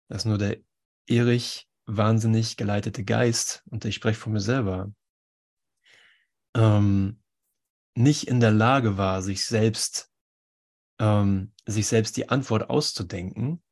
[0.08, 0.58] Dass nur der
[1.06, 4.92] Erich wahnsinnig geleitete Geist, und ich spreche von mir selber,
[6.54, 7.20] ähm,
[7.94, 10.10] nicht in der Lage war, sich selbst,
[10.98, 13.62] ähm, sich selbst die Antwort auszudenken,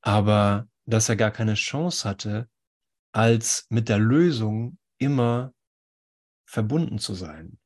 [0.00, 2.48] aber dass er gar keine Chance hatte,
[3.12, 5.52] als mit der Lösung immer
[6.46, 7.58] verbunden zu sein,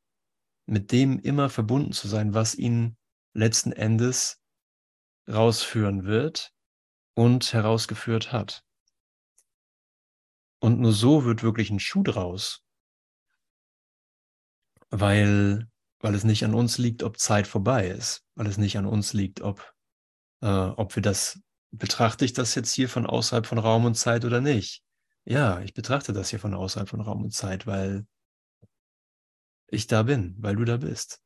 [0.65, 2.97] mit dem immer verbunden zu sein, was ihn
[3.33, 4.41] letzten Endes
[5.27, 6.53] rausführen wird
[7.13, 8.63] und herausgeführt hat.
[10.63, 12.63] Und nur so wird wirklich ein Schuh draus,
[14.91, 18.85] weil, weil es nicht an uns liegt, ob Zeit vorbei ist, weil es nicht an
[18.85, 19.75] uns liegt, ob,
[20.41, 24.23] äh, ob wir das, betrachte ich das jetzt hier von außerhalb von Raum und Zeit
[24.23, 24.85] oder nicht?
[25.25, 28.07] Ja, ich betrachte das hier von außerhalb von Raum und Zeit, weil
[29.67, 31.21] ich da bin, weil du da bist.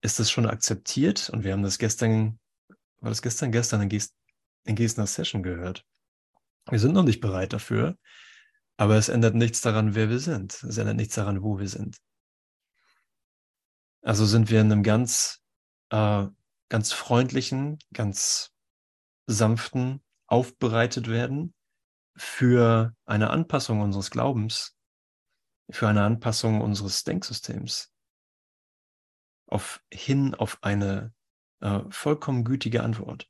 [0.00, 1.30] Ist das schon akzeptiert?
[1.30, 2.40] Und wir haben das gestern,
[2.98, 5.86] war das gestern, gestern in, Gestner Session gehört.
[6.70, 7.98] Wir sind noch nicht bereit dafür,
[8.76, 10.62] aber es ändert nichts daran, wer wir sind.
[10.64, 11.98] Es ändert nichts daran, wo wir sind.
[14.02, 15.42] Also sind wir in einem ganz,
[15.90, 16.26] äh,
[16.68, 18.50] ganz freundlichen, ganz
[19.26, 21.54] sanften Aufbereitet werden
[22.16, 24.76] für eine Anpassung unseres Glaubens,
[25.70, 27.92] für eine Anpassung unseres Denksystems,
[29.46, 31.12] auf, hin auf eine
[31.60, 33.28] äh, vollkommen gütige Antwort.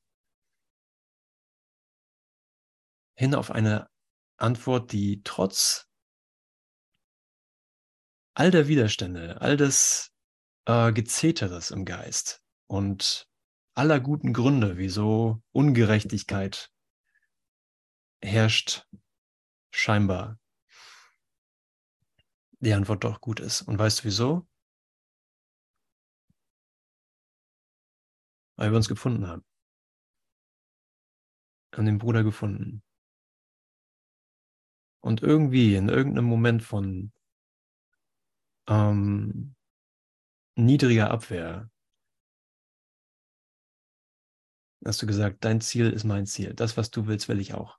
[3.17, 3.89] Hin auf eine
[4.37, 5.89] Antwort, die trotz
[8.35, 10.13] all der Widerstände, all des
[10.67, 13.29] äh, Gezeteres im Geist und
[13.75, 16.73] aller guten Gründe, wieso Ungerechtigkeit
[18.23, 18.87] herrscht,
[19.71, 20.39] scheinbar
[22.61, 23.63] die Antwort doch gut ist.
[23.63, 24.49] Und weißt du wieso?
[28.57, 29.45] Weil wir uns gefunden haben.
[31.75, 32.83] Haben den Bruder gefunden.
[35.05, 37.13] Und irgendwie in irgendeinem Moment von
[38.67, 39.55] ähm,
[40.57, 41.71] niedriger Abwehr
[44.83, 46.55] hast du gesagt, dein Ziel ist mein Ziel.
[46.55, 47.79] Das, was du willst, will ich auch.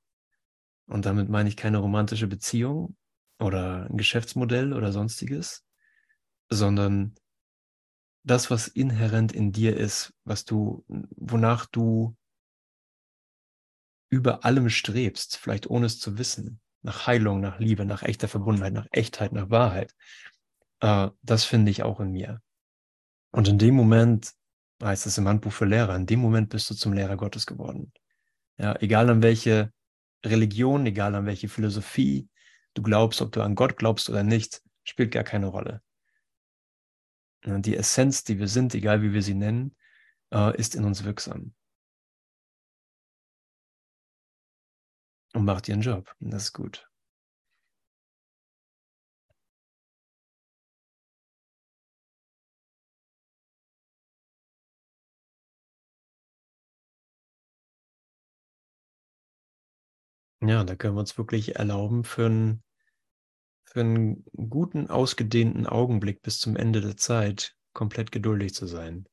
[0.86, 2.96] Und damit meine ich keine romantische Beziehung
[3.40, 5.66] oder ein Geschäftsmodell oder sonstiges,
[6.50, 7.16] sondern
[8.24, 12.16] das, was inhärent in dir ist, was du, wonach du
[14.12, 18.74] über allem strebst, vielleicht ohne es zu wissen, nach Heilung, nach Liebe, nach echter Verbundenheit,
[18.74, 19.94] nach Echtheit, nach Wahrheit,
[20.82, 22.42] äh, das finde ich auch in mir.
[23.32, 24.32] Und in dem Moment,
[24.84, 27.92] heißt es im Handbuch für Lehrer, in dem Moment bist du zum Lehrer Gottes geworden.
[28.58, 29.74] Ja, egal an welche
[30.24, 32.30] Religion, egal an welche Philosophie
[32.76, 35.82] du glaubst, ob du an Gott glaubst oder nicht, spielt gar keine Rolle.
[37.46, 39.76] Die Essenz, die wir sind, egal wie wir sie nennen,
[40.32, 41.54] äh, ist in uns wirksam.
[45.36, 46.16] Und macht ihren Job.
[46.20, 46.90] Das ist gut.
[60.42, 62.64] Ja, da können wir uns wirklich erlauben, für einen,
[63.64, 69.08] für einen guten, ausgedehnten Augenblick bis zum Ende der Zeit komplett geduldig zu sein.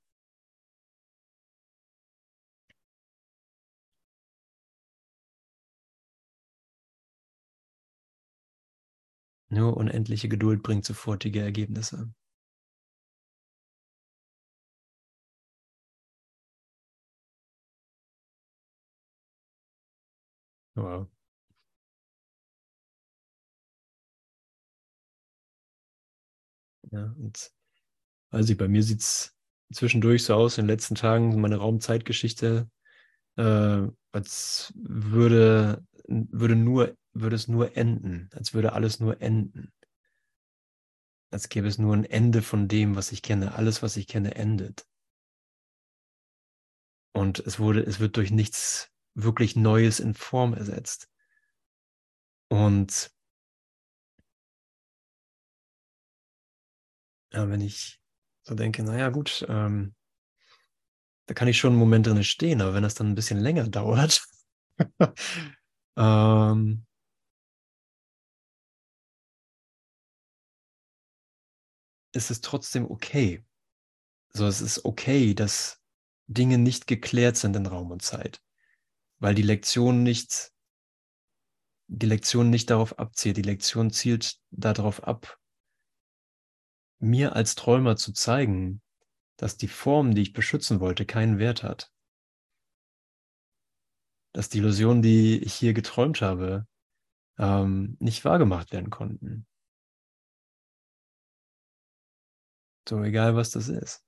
[9.53, 12.11] Nur unendliche Geduld bringt sofortige Ergebnisse.
[20.77, 21.09] Wow.
[26.91, 27.51] Ja, und
[28.33, 29.35] weiß ich, bei mir sieht es
[29.73, 32.71] zwischendurch so aus in den letzten Tagen, meine Raumzeitgeschichte,
[33.37, 39.72] äh, als würde, würde, nur, würde es nur enden, als würde alles nur enden.
[41.31, 43.55] Als gäbe es nur ein Ende von dem, was ich kenne.
[43.55, 44.87] Alles, was ich kenne, endet.
[47.14, 51.09] Und es wurde, es wird durch nichts wirklich Neues in Form ersetzt.
[52.48, 53.11] Und
[57.33, 58.01] ja, wenn ich
[58.42, 59.94] so denke, naja, gut, ähm,
[61.27, 63.68] da kann ich schon einen Moment drin stehen, aber wenn das dann ein bisschen länger
[63.68, 64.22] dauert,
[65.96, 66.87] ähm,
[72.12, 73.44] ist es trotzdem okay.
[74.31, 75.81] So, es ist okay, dass
[76.27, 78.42] Dinge nicht geklärt sind in Raum und Zeit,
[79.18, 80.53] weil die Lektion nicht,
[81.88, 83.37] die Lektion nicht darauf abzielt.
[83.37, 85.38] Die Lektion zielt darauf ab,
[86.98, 88.81] mir als Träumer zu zeigen,
[89.37, 91.90] dass die Form, die ich beschützen wollte, keinen Wert hat.
[94.33, 96.67] Dass die Illusionen, die ich hier geträumt habe,
[97.38, 99.46] ähm, nicht wahrgemacht werden konnten.
[102.88, 104.04] So egal, was das ist.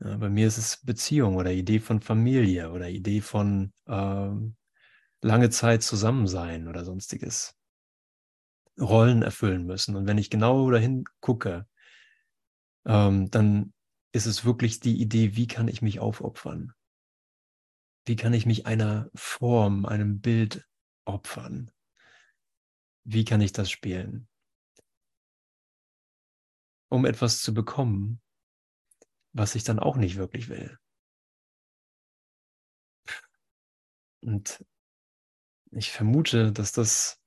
[0.00, 4.56] Ja, bei mir ist es Beziehung oder Idee von Familie oder Idee von ähm,
[5.22, 7.56] lange Zeit zusammen sein oder sonstiges.
[8.78, 9.94] Rollen erfüllen müssen.
[9.96, 11.66] Und wenn ich genau dahin gucke,
[12.86, 13.72] ähm, dann
[14.12, 16.72] ist es wirklich die Idee, wie kann ich mich aufopfern?
[18.04, 20.66] Wie kann ich mich einer Form, einem Bild
[21.04, 21.70] opfern?
[23.04, 24.28] wie kann ich das spielen?
[26.94, 28.22] Um etwas zu bekommen,
[29.32, 30.78] was ich dann auch nicht wirklich will.
[34.22, 34.64] Und
[35.72, 37.20] ich vermute, dass das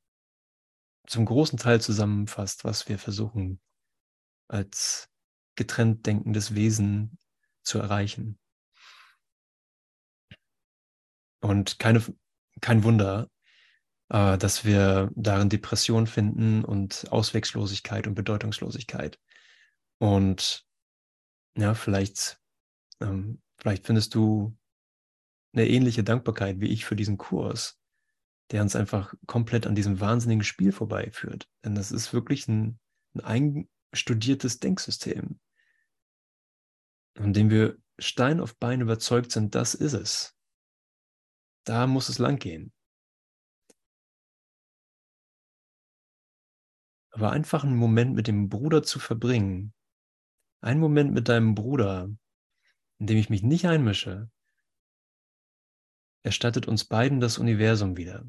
[1.05, 3.59] zum großen Teil zusammenfasst, was wir versuchen
[4.47, 5.09] als
[5.55, 7.17] getrennt denkendes Wesen
[7.61, 8.39] zu erreichen.
[11.41, 12.05] Und keine,
[12.61, 13.29] kein Wunder,
[14.11, 19.19] äh, dass wir darin Depression finden und Ausweglosigkeit und Bedeutungslosigkeit.
[19.99, 20.65] Und
[21.57, 22.39] ja, vielleicht,
[23.01, 24.55] ähm, vielleicht findest du
[25.53, 27.79] eine ähnliche Dankbarkeit wie ich für diesen Kurs,
[28.51, 31.49] der uns einfach komplett an diesem wahnsinnigen Spiel vorbeiführt.
[31.65, 32.79] Denn das ist wirklich ein,
[33.23, 35.39] ein einstudiertes Denksystem,
[37.15, 40.35] von dem wir Stein auf Bein überzeugt sind, das ist es.
[41.63, 42.71] Da muss es lang gehen.
[47.09, 49.73] Aber einfach einen Moment mit dem Bruder zu verbringen,
[50.61, 52.09] einen Moment mit deinem Bruder,
[52.99, 54.29] in dem ich mich nicht einmische,
[56.23, 58.25] erstattet uns beiden das Universum wieder.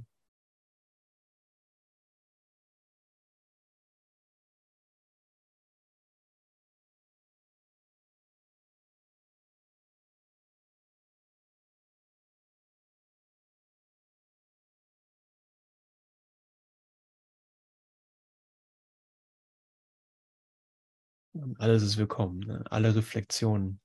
[21.58, 22.40] Alles ist willkommen.
[22.40, 22.64] Ne?
[22.70, 23.80] Alle Reflexionen.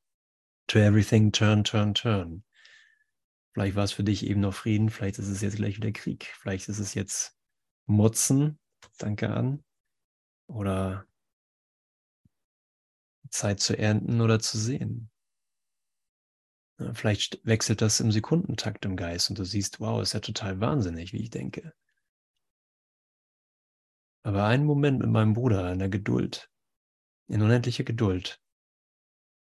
[0.67, 2.43] To everything, turn, turn, turn.
[3.53, 6.33] Vielleicht war es für dich eben noch Frieden, vielleicht ist es jetzt gleich wieder Krieg,
[6.39, 7.37] vielleicht ist es jetzt
[7.85, 8.59] Motzen,
[8.97, 9.63] danke an,
[10.47, 11.05] oder
[13.29, 15.11] Zeit zu ernten oder zu sehen.
[16.93, 21.13] Vielleicht wechselt das im Sekundentakt im Geist und du siehst, wow, ist ja total wahnsinnig,
[21.13, 21.73] wie ich denke.
[24.23, 26.49] Aber einen Moment mit meinem Bruder in der Geduld,
[27.27, 28.41] in unendlicher Geduld,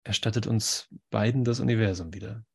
[0.04, 2.46] erstattet uns beiden das Universum wieder.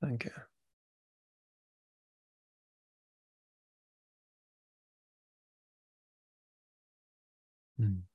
[0.00, 0.32] Danke.
[7.78, 8.06] Hm.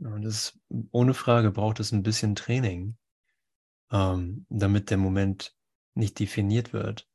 [0.00, 0.58] Und das
[0.92, 2.96] ohne Frage braucht es ein bisschen Training,
[3.90, 5.54] ähm, damit der Moment
[5.94, 7.08] nicht definiert wird.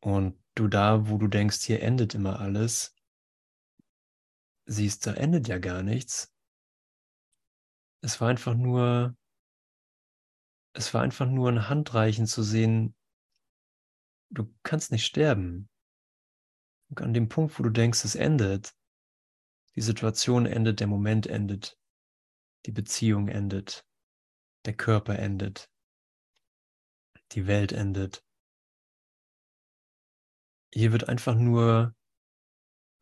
[0.00, 2.94] Und du da, wo du denkst, hier endet immer alles,
[4.66, 6.32] siehst, da endet ja gar nichts.
[8.02, 9.16] Es war einfach nur,
[10.74, 12.94] es war einfach nur ein Handreichen zu sehen,
[14.30, 15.68] du kannst nicht sterben.
[16.90, 18.77] Und an dem Punkt, wo du denkst, es endet,
[19.78, 21.78] die Situation endet, der Moment endet,
[22.66, 23.86] die Beziehung endet,
[24.66, 25.70] der Körper endet,
[27.30, 28.26] die Welt endet.
[30.74, 31.94] Hier wird einfach nur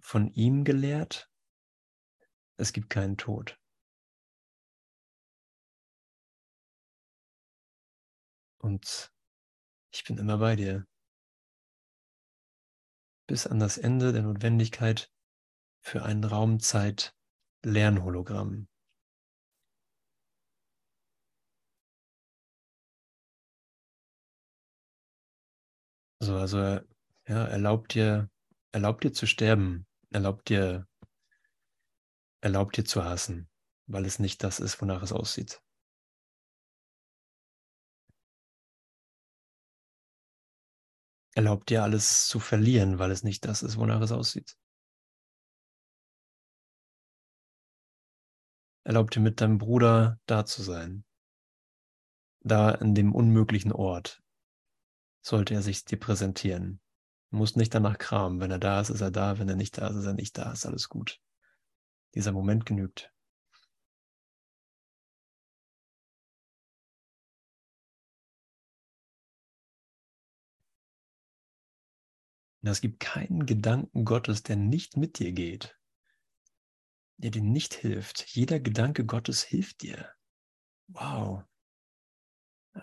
[0.03, 1.31] von ihm gelehrt
[2.59, 3.59] es gibt keinen Tod.
[8.59, 9.15] Und
[9.95, 10.87] ich bin immer bei dir.
[13.27, 15.11] Bis an das Ende der Notwendigkeit
[15.87, 18.67] für ein Raumzeit-Lernhologramm.
[26.21, 26.83] So, also ja,
[27.29, 28.29] erlaubt dir,
[28.73, 30.87] erlaubt dir zu sterben, erlaubt dir
[32.43, 33.49] Erlaubt dir zu hassen,
[33.89, 35.61] weil es nicht das ist, wonach es aussieht.
[41.35, 44.57] Erlaubt dir alles zu verlieren, weil es nicht das ist, wonach es aussieht.
[48.87, 51.05] Erlaubt dir mit deinem Bruder da zu sein.
[52.45, 54.23] Da in dem unmöglichen Ort
[55.23, 56.81] sollte er sich dir präsentieren.
[57.33, 58.39] Du musst nicht danach kramen.
[58.39, 59.41] Wenn er da ist, ist er da.
[59.41, 60.53] Wenn er nicht da ist, ist er nicht da.
[60.53, 61.21] Ist alles gut.
[62.15, 63.13] Dieser Moment genügt.
[72.63, 75.77] Es gibt keinen Gedanken Gottes, der nicht mit dir geht,
[77.19, 78.27] der dir nicht hilft.
[78.29, 80.13] Jeder Gedanke Gottes hilft dir.
[80.89, 81.45] Wow.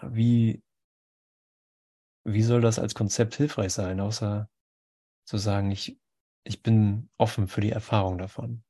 [0.02, 0.64] Wie,
[2.26, 4.50] wie soll das als Konzept hilfreich sein, außer
[5.26, 6.00] zu sagen, ich,
[6.44, 8.64] ich bin offen für die Erfahrung davon.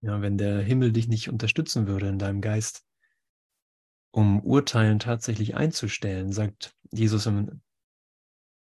[0.00, 2.84] Ja, wenn der Himmel dich nicht unterstützen würde in deinem Geist,
[4.10, 7.60] um Urteilen tatsächlich einzustellen, sagt Jesus im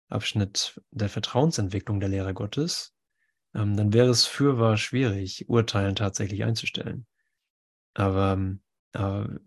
[0.08, 2.94] Abschnitt der Vertrauensentwicklung der Lehre Gottes,
[3.54, 7.06] ähm, dann wäre es fürwahr schwierig, Urteilen tatsächlich einzustellen.
[7.94, 8.38] Aber,
[8.92, 9.38] aber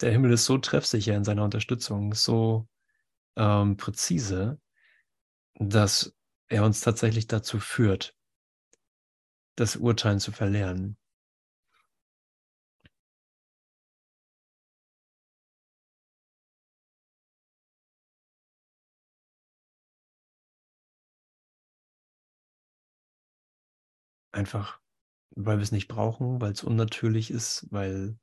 [0.00, 2.68] der Himmel ist so treffsicher in seiner Unterstützung, so
[3.36, 4.60] ähm, präzise,
[5.54, 6.14] dass
[6.48, 8.14] er uns tatsächlich dazu führt,
[9.56, 10.97] das Urteilen zu verlernen.
[24.38, 24.80] Einfach,
[25.30, 28.20] weil wir es nicht brauchen, weil es unnatürlich ist, weil,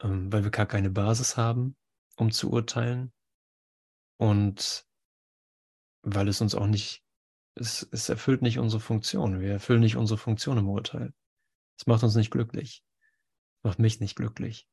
[0.00, 1.76] ähm, weil wir gar keine Basis haben,
[2.16, 3.12] um zu urteilen.
[4.16, 4.88] Und
[6.02, 7.04] weil es uns auch nicht,
[7.54, 9.38] es, es erfüllt nicht unsere Funktion.
[9.38, 11.14] Wir erfüllen nicht unsere Funktion im Urteil.
[11.78, 12.84] Es macht uns nicht glücklich.
[13.58, 14.68] Es macht mich nicht glücklich.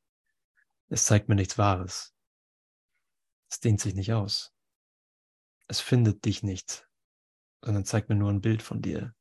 [0.88, 2.16] Es zeigt mir nichts Wahres.
[3.48, 4.52] Es dehnt sich nicht aus.
[5.68, 6.90] Es findet dich nicht,
[7.64, 9.14] sondern zeigt mir nur ein Bild von dir.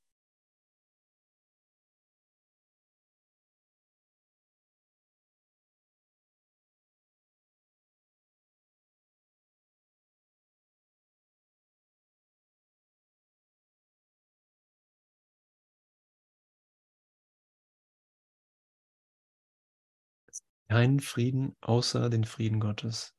[20.72, 23.14] Keinen Frieden außer den Frieden Gottes.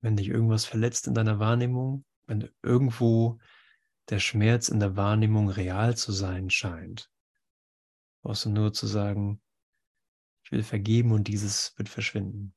[0.00, 3.38] Wenn dich irgendwas verletzt in deiner Wahrnehmung, wenn irgendwo
[4.08, 7.10] der Schmerz in der Wahrnehmung real zu sein scheint,
[8.22, 9.42] brauchst du nur zu sagen,
[10.44, 12.54] ich will vergeben und dieses wird verschwinden.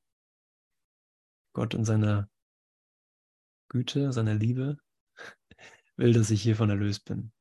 [1.52, 2.30] Gott in seiner
[3.68, 4.78] Güte, seiner Liebe
[5.96, 7.32] will, dass ich hiervon erlöst bin.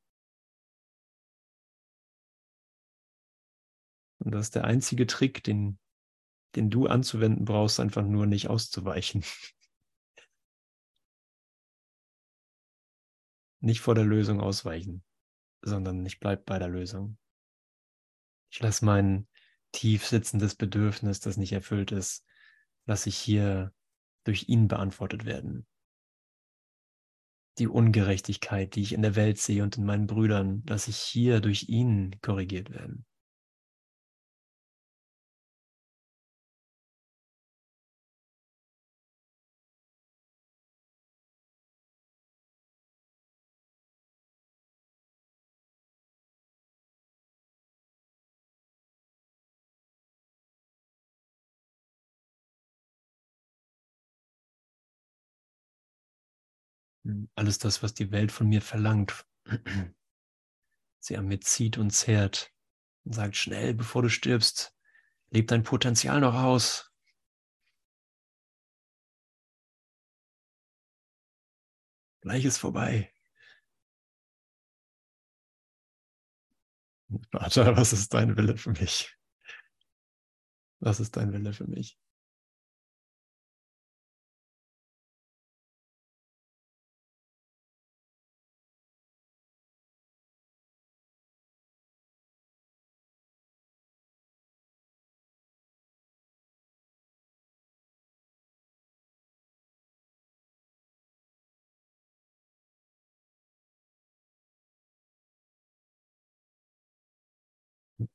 [4.20, 5.78] Und das ist der einzige Trick, den,
[6.56, 9.24] den du anzuwenden brauchst, einfach nur nicht auszuweichen.
[13.62, 15.04] Nicht vor der Lösung ausweichen,
[15.64, 17.18] sondern ich bleibe bei der Lösung.
[18.52, 19.28] Ich lasse mein
[19.72, 22.24] tief sitzendes Bedürfnis, das nicht erfüllt ist,
[22.86, 23.74] lasse ich hier
[24.24, 25.66] durch ihn beantwortet werden
[27.60, 31.40] die Ungerechtigkeit, die ich in der Welt sehe und in meinen Brüdern, dass ich hier
[31.42, 33.06] durch ihn korrigiert werden.
[57.36, 59.26] Alles das, was die Welt von mir verlangt,
[61.00, 62.52] sie an mir zieht und zehrt
[63.04, 64.76] und sagt, schnell, bevor du stirbst,
[65.30, 66.92] leb dein Potenzial noch aus.
[72.22, 73.14] Gleich ist vorbei.
[77.32, 79.16] Vater, was ist dein Wille für mich?
[80.80, 82.00] Was ist dein Wille für mich?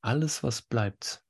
[0.00, 1.24] Alles, was bleibt,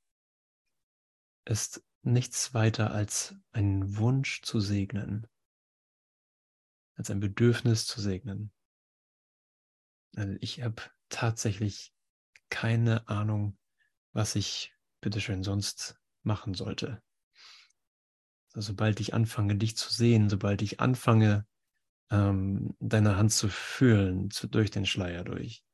[1.45, 5.27] ist nichts weiter als ein Wunsch zu segnen,
[6.97, 8.53] als ein Bedürfnis zu segnen.
[10.17, 11.93] Also ich habe tatsächlich
[12.49, 13.59] keine Ahnung,
[14.13, 17.03] was ich bitteschön sonst machen sollte.
[18.53, 21.47] Also sobald ich anfange, dich zu sehen, sobald ich anfange,
[22.11, 25.65] ähm, deine Hand zu fühlen, zu, durch den Schleier durch,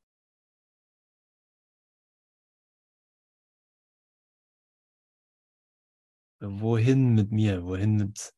[6.41, 7.64] Wohin mit mir?
[7.64, 8.32] Wohin mit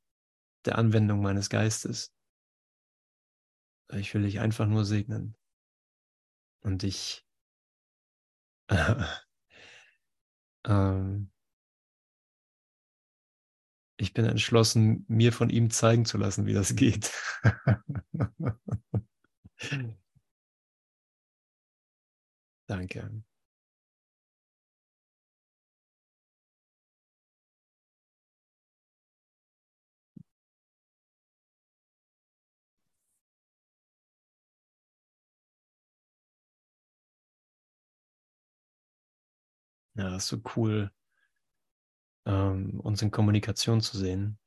[0.64, 2.12] der Anwendung meines Geistes?
[3.92, 5.34] Ich will dich einfach nur segnen.
[6.60, 7.24] Und ich
[8.68, 9.04] äh,
[10.66, 11.30] ähm,
[14.00, 17.10] ich bin entschlossen, mir von ihm zeigen zu lassen, wie das geht.
[22.68, 23.10] Danke.
[39.98, 40.90] Ja, das ist so cool,
[42.26, 44.38] ähm, uns in Kommunikation zu sehen.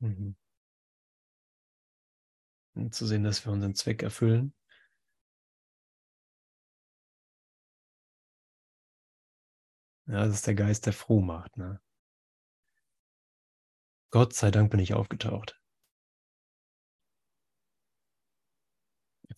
[0.00, 0.34] Mhm.
[2.74, 4.52] Und zu sehen, dass wir unseren Zweck erfüllen.
[10.06, 11.56] Ja, das ist der Geist, der froh macht.
[11.56, 11.80] Ne?
[14.10, 15.61] Gott sei Dank bin ich aufgetaucht.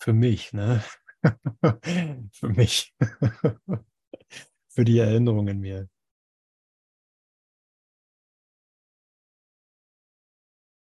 [0.04, 0.82] Für mich, ne?
[2.32, 2.94] Für mich.
[4.68, 5.88] Für die Erinnerung in mir.